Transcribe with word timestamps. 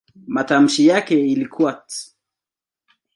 Matamshi 0.27 0.87
yake 0.87 1.19
ilikuwa 1.21 1.73
"t". 1.73 1.95